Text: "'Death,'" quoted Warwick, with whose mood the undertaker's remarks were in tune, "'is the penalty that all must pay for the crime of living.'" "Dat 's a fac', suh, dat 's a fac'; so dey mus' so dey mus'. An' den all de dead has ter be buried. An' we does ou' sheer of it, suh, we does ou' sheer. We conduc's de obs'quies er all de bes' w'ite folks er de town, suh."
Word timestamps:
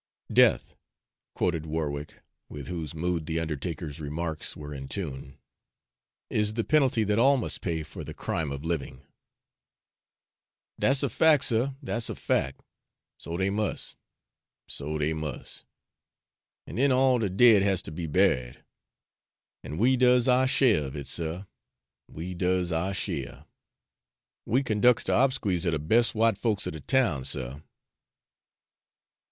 "'Death,'" 0.33 0.75
quoted 1.35 1.67
Warwick, 1.67 2.23
with 2.49 2.65
whose 2.69 2.95
mood 2.95 3.27
the 3.27 3.39
undertaker's 3.39 3.99
remarks 3.99 4.57
were 4.57 4.73
in 4.73 4.87
tune, 4.87 5.37
"'is 6.31 6.55
the 6.55 6.63
penalty 6.63 7.03
that 7.03 7.19
all 7.19 7.37
must 7.37 7.61
pay 7.61 7.83
for 7.83 8.03
the 8.03 8.15
crime 8.15 8.51
of 8.51 8.65
living.'" 8.65 9.03
"Dat 10.79 10.97
's 10.97 11.03
a 11.03 11.09
fac', 11.11 11.43
suh, 11.43 11.73
dat 11.83 12.01
's 12.01 12.09
a 12.09 12.15
fac'; 12.15 12.55
so 13.19 13.37
dey 13.37 13.51
mus' 13.51 13.95
so 14.67 14.97
dey 14.97 15.13
mus'. 15.13 15.65
An' 16.65 16.77
den 16.77 16.91
all 16.91 17.19
de 17.19 17.29
dead 17.29 17.61
has 17.61 17.83
ter 17.83 17.91
be 17.91 18.07
buried. 18.07 18.63
An' 19.63 19.77
we 19.77 19.97
does 19.97 20.27
ou' 20.27 20.47
sheer 20.47 20.83
of 20.87 20.95
it, 20.95 21.05
suh, 21.05 21.43
we 22.07 22.33
does 22.33 22.71
ou' 22.71 22.91
sheer. 22.91 23.45
We 24.47 24.63
conduc's 24.63 25.03
de 25.03 25.13
obs'quies 25.13 25.67
er 25.67 25.69
all 25.69 25.77
de 25.77 25.79
bes' 25.79 26.13
w'ite 26.13 26.39
folks 26.39 26.65
er 26.65 26.71
de 26.71 26.79
town, 26.79 27.23
suh." 27.23 27.59